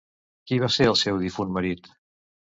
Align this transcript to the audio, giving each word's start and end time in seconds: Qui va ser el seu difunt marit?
Qui 0.51 0.57
va 0.61 0.69
ser 0.75 0.87
el 0.91 0.97
seu 1.01 1.19
difunt 1.25 1.51
marit? 1.59 1.91